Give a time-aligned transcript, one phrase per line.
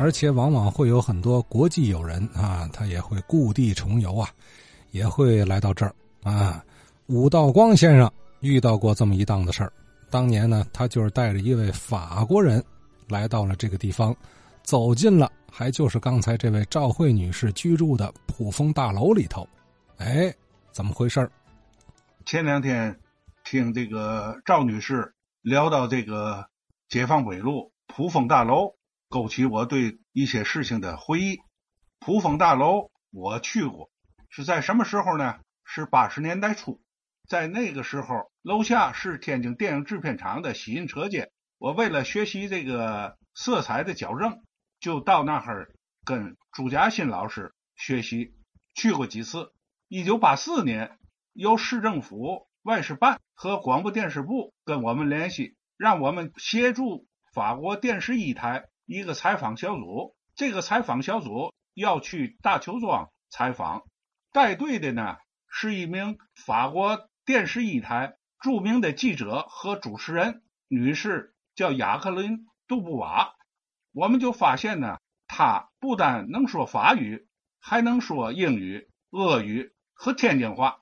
[0.00, 4.30] 而且往往会有很多国际友人啊，他也会故地重游啊，
[4.92, 6.64] 也会来到这儿啊。
[7.08, 8.10] 武道光先生
[8.40, 9.70] 遇到过这么一档子事儿，
[10.08, 12.64] 当年呢，他就是带着一位法国人
[13.08, 14.16] 来到了这个地方，
[14.62, 19.46] 走进了还就是刚才这位赵慧女士居住的普丰大楼里头。
[19.98, 20.34] 哎，
[20.72, 21.30] 怎么回事
[22.24, 22.98] 前两天
[23.44, 25.12] 听这个赵女士
[25.42, 26.42] 聊到这个
[26.88, 28.72] 解放北路普丰大楼，
[29.10, 31.40] 勾起我对一些事情的回忆。
[31.98, 33.90] 普丰大楼我去过，
[34.28, 35.40] 是在什么时候呢？
[35.64, 36.80] 是八十年代初。
[37.28, 41.32] 在那个时候，楼下是天津电影制片厂的洗印车间。
[41.58, 44.42] 我为了学习这个色彩的矫正，
[44.78, 48.32] 就到那儿跟朱家新老师学习，
[48.74, 49.52] 去过几次。
[49.88, 50.96] 一九八四年，
[51.32, 60.16] 由市政府外事办和广播电视部跟我们联系，让我们协助法国电视一台一个采访小组。
[60.34, 63.84] 这个采访小组要去大邱庄采访，
[64.32, 65.16] 带队的呢
[65.48, 67.08] 是一名法国。
[67.24, 73.36] 电视一台著名的记者和主持人女士叫雅克琳·杜布瓦，
[73.92, 77.28] 我们就发现呢，她不但能说法语，
[77.60, 80.80] 还能说英语、俄语和天津话。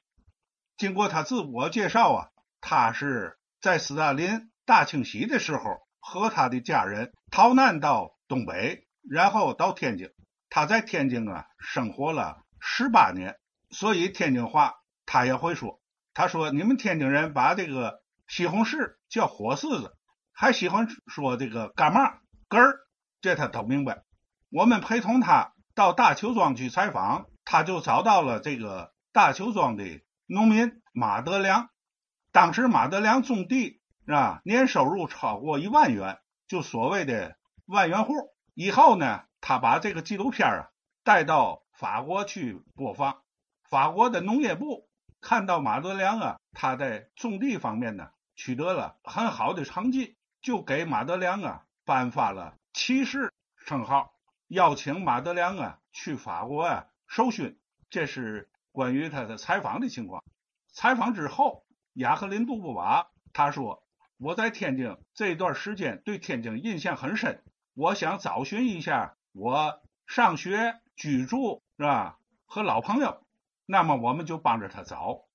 [0.78, 2.28] 经过她自我介绍啊，
[2.62, 10.10] 她是在斯大林大清洗的时候和他的家人逃难到东北，然后到天津。
[10.50, 13.36] 他在天津啊生活了十八年，
[13.70, 15.80] 所以天津话他也会说。
[16.14, 19.94] 他说：“你们天津人把这个西红柿叫火柿子，
[20.32, 22.14] 还喜欢说这个干嘛
[22.48, 22.76] 根儿，
[23.20, 24.02] 这他都明白。”
[24.50, 29.84] 我们陪同他到大邱庄去采访，他就找到了这个大邱庄的
[30.26, 31.68] 农民马德良。
[32.32, 33.77] 当时马德良种地
[34.08, 38.14] 是吧，年收入超过一万元，就所谓的万元户。
[38.54, 40.70] 以后呢，他把这个纪录片啊
[41.04, 43.20] 带到法国去播放，
[43.68, 44.88] 法国的农业部。
[45.20, 53.34] 看到马德良啊，他在种地方面呢取得了很好的成绩，就给马德良啊颁发了骑士
[53.66, 54.14] 称号，
[54.46, 57.60] 邀请马德良啊去法国啊受训。
[57.90, 60.24] 这是关于他的采访的情况。
[60.72, 63.82] 采访之后，雅克林·杜布瓦他说
[64.18, 67.42] ：“我在天津这段时间对天津印象很深，
[67.74, 73.24] 我想找寻一下我上学、居住是吧和老朋友。”
[73.64, 75.26] 那么我们就帮着他找。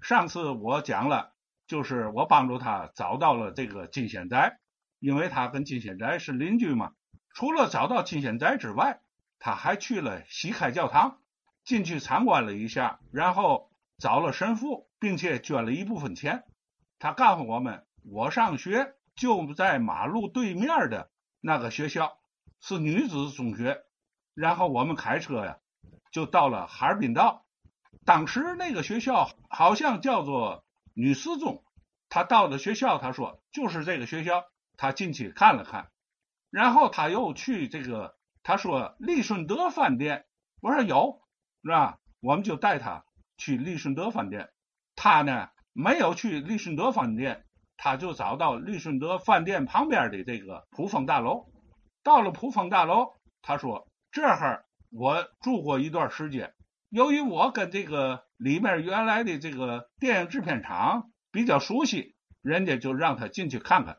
[0.00, 1.32] 上次我讲了，
[1.66, 4.58] 就是我帮助他找到了这个金贤斋，
[4.98, 6.92] 因为他跟金贤斋是邻居嘛。
[7.34, 9.00] 除了找到金贤斋之外，
[9.38, 11.20] 他还去了西开教堂，
[11.64, 16.42] 进去参观了一下，然后找了神父，并且捐了一部分钱。
[16.98, 21.10] 他告诉我们，我上学就在马路对面的
[21.40, 22.18] 那个学校，
[22.60, 23.82] 是女子中学。
[24.34, 25.58] 然后我们开车呀，
[26.12, 27.46] 就到了哈尔滨道。
[28.04, 31.64] 当时那个学校好像叫做女四中，
[32.08, 34.44] 他到了学校，他说就是这个学校，
[34.76, 35.90] 他进去看了看，
[36.50, 40.26] 然后他又去这个，他说利顺德饭店，
[40.60, 41.22] 我说有
[41.62, 41.98] 是吧？
[42.20, 43.04] 我们就带他
[43.38, 44.50] 去利顺德饭店，
[44.96, 51.46] 他呢没有去利顺德饭店，他就找到利顺德饭店旁边的这个普丰大楼，
[52.02, 53.12] 到了普丰大楼，
[53.42, 56.54] 他说这儿我住过一段时间。
[56.88, 63.98] 由于我跟这个里面原来的这个电影制片厂比较熟悉，人家就让他进去看看。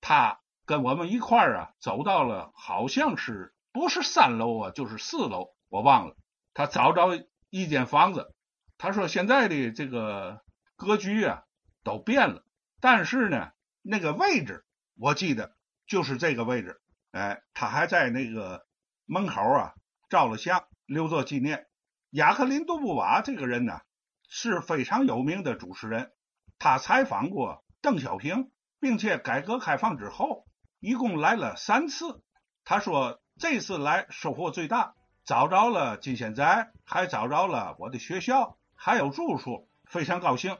[0.00, 6.16] 他跟我们一块儿啊，走到了好像是不是三楼啊，就是四楼，我忘了。
[6.54, 8.34] 他找着一间房子，
[8.78, 10.40] 他说现在的这个
[10.74, 11.44] 格局啊
[11.84, 12.42] 都变了，
[12.88, 13.50] 但是呢，
[13.82, 14.64] 那个位置
[14.96, 15.56] 我记得
[15.88, 16.80] 就是这个位置。
[17.10, 18.64] 哎，他还在那个
[19.06, 19.74] 门口啊
[20.08, 21.66] 照了相，留作纪念。
[22.10, 23.80] 雅克林·杜布瓦这个人呢
[24.28, 26.12] 是非常有名的主持人，
[26.60, 30.46] 他采访过邓小平，并且改革开放之后
[30.78, 32.22] 一共来了三次。
[32.62, 34.94] 他说这次来收获最大，
[35.24, 40.56] 找着了金贤斋，还找着了我的学校，还有住处，非常高兴。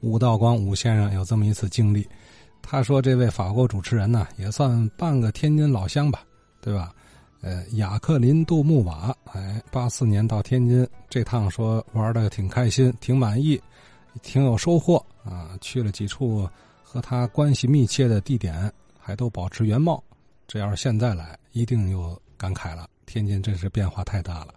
[0.00, 2.08] 武道光武先生有这么一次经历，
[2.60, 6.22] 他说这位法国主持人呢也算半个天津老乡吧，
[6.60, 6.94] 对吧？
[7.40, 13.60] 呃，雅克林·杜穆瓦，哎，八四年到天津，这趟说玩的挺开心，挺满意，
[14.22, 15.58] 挺有收获啊。
[15.60, 16.48] 去了几处
[16.84, 20.00] 和他关系密切的地点，还都保持原貌。
[20.46, 22.88] 这要是现在来，一定又感慨了。
[23.06, 24.54] 天津真是变化太大了，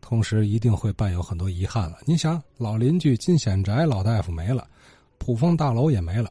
[0.00, 1.98] 同时一定会伴有很多遗憾了。
[2.04, 4.66] 你想，老邻居金显宅老大夫没了，
[5.18, 6.30] 普丰大楼也没了，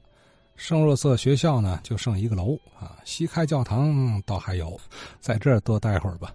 [0.56, 4.80] 圣若瑟学校呢就剩一个楼啊，西开教堂倒还有，
[5.21, 6.33] 在这儿多待会儿吧。